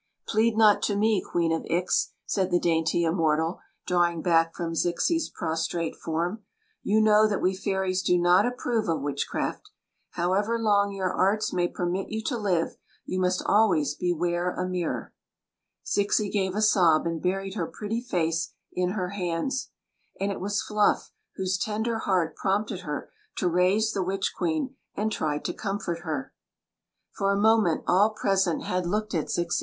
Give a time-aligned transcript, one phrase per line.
[0.27, 1.21] "Plead not to me.
[1.21, 6.41] Queen Ix!" said the dainty hnmortal, drawing back from Zixi's prostrate form.
[6.81, 9.69] "You know that we fairies do not approve of witch craft
[10.13, 15.13] However long your arts may permit you to live, you must always beware a mirror
[15.85, 19.69] Zixi gave a sob and buried her |M^tty face m her hands;
[20.19, 25.11] and it was Fluff whose tender heart prompted her to raise the witch queen and
[25.11, 26.33] try to comf<Mt her.
[27.15, 29.59] Queen Zixi of Ix; or, the For a moment all present had looked at Zixi.